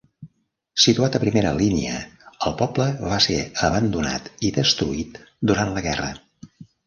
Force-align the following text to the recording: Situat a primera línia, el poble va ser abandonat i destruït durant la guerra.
Situat 0.83 1.17
a 1.17 1.19
primera 1.23 1.49
línia, 1.57 1.99
el 2.49 2.55
poble 2.63 2.87
va 3.11 3.19
ser 3.27 3.37
abandonat 3.69 4.31
i 4.49 4.53
destruït 4.57 5.23
durant 5.51 5.75
la 5.77 5.85
guerra. 5.89 6.11